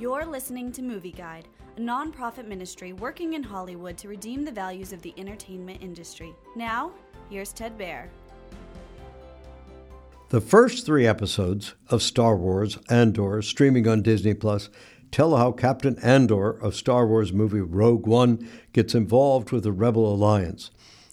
You're 0.00 0.24
listening 0.24 0.72
to 0.72 0.82
Movie 0.82 1.12
Guide, 1.12 1.46
a 1.76 1.80
nonprofit 1.80 2.46
ministry 2.46 2.94
working 2.94 3.34
in 3.34 3.42
Hollywood 3.42 3.98
to 3.98 4.08
redeem 4.08 4.46
the 4.46 4.50
values 4.50 4.94
of 4.94 5.02
the 5.02 5.12
entertainment 5.18 5.82
industry. 5.82 6.34
Now, 6.56 6.92
here's 7.28 7.52
Ted 7.52 7.76
Baehr. 7.76 8.08
The 10.30 10.40
first 10.40 10.86
three 10.86 11.06
episodes 11.06 11.74
of 11.90 12.02
Star 12.02 12.34
Wars 12.34 12.78
Andor, 12.88 13.42
streaming 13.42 13.86
on 13.86 14.00
Disney 14.00 14.32
Plus, 14.32 14.70
tell 15.12 15.36
how 15.36 15.52
Captain 15.52 15.98
Andor 15.98 16.48
of 16.48 16.74
Star 16.74 17.06
Wars 17.06 17.30
movie 17.30 17.60
Rogue 17.60 18.06
One 18.06 18.48
gets 18.72 18.94
involved 18.94 19.50
with 19.50 19.64
the 19.64 19.72
Rebel 19.72 20.10
Alliance. 20.10 20.70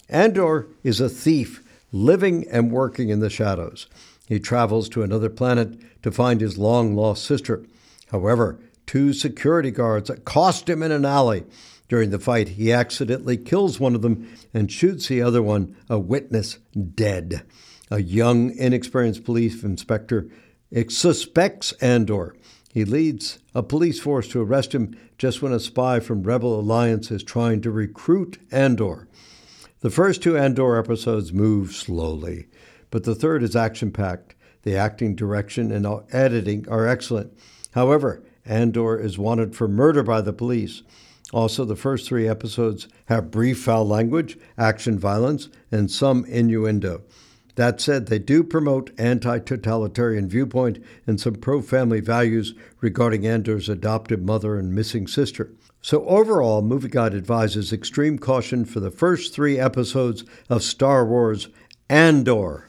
Andor 0.08 0.66
is 0.82 0.98
a 0.98 1.10
thief 1.10 1.62
living 1.92 2.48
and 2.50 2.72
working 2.72 3.10
in 3.10 3.20
the 3.20 3.28
shadows. 3.28 3.86
He 4.26 4.40
travels 4.40 4.88
to 4.88 5.02
another 5.02 5.28
planet 5.28 5.78
to 6.00 6.10
find 6.10 6.40
his 6.40 6.56
long 6.56 6.96
lost 6.96 7.26
sister. 7.26 7.66
However, 8.10 8.58
two 8.88 9.12
security 9.12 9.70
guards 9.70 10.10
accost 10.10 10.68
him 10.68 10.82
in 10.82 10.90
an 10.90 11.04
alley. 11.04 11.44
During 11.88 12.10
the 12.10 12.18
fight, 12.18 12.48
he 12.50 12.72
accidentally 12.72 13.36
kills 13.36 13.78
one 13.78 13.94
of 13.94 14.02
them 14.02 14.28
and 14.52 14.72
shoots 14.72 15.06
the 15.06 15.22
other 15.22 15.42
one, 15.42 15.76
a 15.88 15.98
witness, 15.98 16.58
dead. 16.94 17.42
A 17.90 18.02
young, 18.02 18.50
inexperienced 18.56 19.24
police 19.24 19.62
inspector 19.62 20.28
suspects 20.88 21.72
Andor. 21.80 22.34
He 22.72 22.84
leads 22.84 23.38
a 23.54 23.62
police 23.62 24.00
force 24.00 24.28
to 24.28 24.42
arrest 24.42 24.74
him 24.74 24.98
just 25.16 25.40
when 25.40 25.52
a 25.52 25.60
spy 25.60 26.00
from 26.00 26.22
Rebel 26.22 26.58
Alliance 26.58 27.10
is 27.10 27.22
trying 27.22 27.60
to 27.62 27.70
recruit 27.70 28.38
Andor. 28.50 29.08
The 29.80 29.90
first 29.90 30.22
two 30.22 30.36
Andor 30.36 30.76
episodes 30.76 31.32
move 31.32 31.72
slowly, 31.72 32.48
but 32.90 33.04
the 33.04 33.14
third 33.14 33.42
is 33.42 33.56
action 33.56 33.92
packed. 33.92 34.34
The 34.62 34.76
acting, 34.76 35.14
direction, 35.14 35.72
and 35.72 35.86
editing 36.12 36.68
are 36.68 36.86
excellent. 36.86 37.32
However, 37.72 38.22
Andor 38.48 38.98
is 38.98 39.18
wanted 39.18 39.54
for 39.54 39.68
murder 39.68 40.02
by 40.02 40.20
the 40.20 40.32
police. 40.32 40.82
Also, 41.32 41.64
the 41.64 41.76
first 41.76 42.08
three 42.08 42.26
episodes 42.26 42.88
have 43.06 43.30
brief 43.30 43.60
foul 43.60 43.86
language, 43.86 44.38
action 44.56 44.98
violence, 44.98 45.48
and 45.70 45.90
some 45.90 46.24
innuendo. 46.24 47.02
That 47.56 47.80
said, 47.80 48.06
they 48.06 48.20
do 48.20 48.44
promote 48.44 48.92
anti-totalitarian 48.98 50.28
viewpoint 50.28 50.82
and 51.06 51.20
some 51.20 51.34
pro-family 51.34 52.00
values 52.00 52.54
regarding 52.80 53.26
Andor's 53.26 53.68
adopted 53.68 54.24
mother 54.24 54.56
and 54.56 54.74
missing 54.74 55.06
sister. 55.06 55.50
So 55.82 56.06
overall, 56.06 56.62
Movie 56.62 56.88
Guide 56.88 57.14
advises 57.14 57.72
extreme 57.72 58.18
caution 58.18 58.64
for 58.64 58.80
the 58.80 58.90
first 58.90 59.34
three 59.34 59.58
episodes 59.58 60.24
of 60.48 60.62
Star 60.62 61.04
Wars 61.04 61.48
Andor. 61.90 62.68